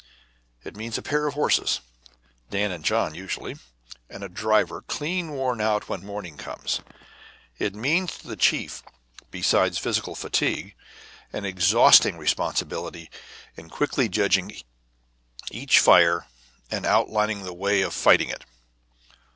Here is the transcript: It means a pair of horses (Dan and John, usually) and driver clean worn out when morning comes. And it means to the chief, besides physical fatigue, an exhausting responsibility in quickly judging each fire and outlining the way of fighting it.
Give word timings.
It 0.63 0.75
means 0.75 0.97
a 0.97 1.03
pair 1.03 1.27
of 1.27 1.35
horses 1.35 1.79
(Dan 2.49 2.71
and 2.71 2.83
John, 2.83 3.13
usually) 3.13 3.57
and 4.09 4.33
driver 4.33 4.81
clean 4.81 5.33
worn 5.33 5.61
out 5.61 5.87
when 5.89 6.03
morning 6.03 6.37
comes. 6.37 6.79
And 7.59 7.67
it 7.67 7.75
means 7.75 8.17
to 8.17 8.27
the 8.27 8.35
chief, 8.35 8.81
besides 9.29 9.77
physical 9.77 10.15
fatigue, 10.15 10.73
an 11.31 11.45
exhausting 11.45 12.17
responsibility 12.17 13.11
in 13.55 13.69
quickly 13.69 14.09
judging 14.09 14.53
each 15.51 15.77
fire 15.77 16.25
and 16.71 16.83
outlining 16.83 17.43
the 17.43 17.53
way 17.53 17.83
of 17.83 17.93
fighting 17.93 18.29
it. 18.29 18.43